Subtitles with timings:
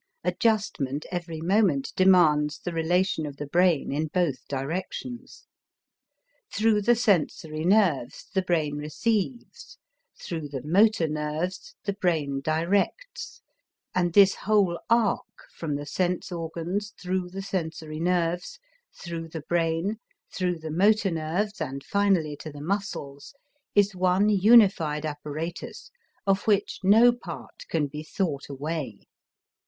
[0.23, 5.45] Adjustment every moment demands the relation of the brain in both directions.
[6.51, 9.77] Through the sensory nerves the brain receives;
[10.19, 13.43] through the motor nerves the brain directs,
[13.93, 18.57] and this whole arc from the sense organs through the sensory nerves,
[18.99, 19.97] through the brain,
[20.33, 23.35] through the motor nerves and finally to the muscles,
[23.75, 25.91] is one unified apparatus
[26.25, 29.01] of which no part can be thought away.